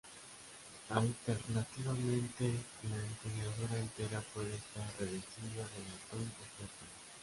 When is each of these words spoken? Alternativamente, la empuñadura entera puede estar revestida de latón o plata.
Alternativamente, 0.89 2.51
la 2.89 2.95
empuñadura 3.05 3.77
entera 3.79 4.19
puede 4.33 4.55
estar 4.55 4.83
revestida 4.97 5.61
de 5.63 5.79
latón 5.91 6.23
o 6.23 6.57
plata. 6.57 6.85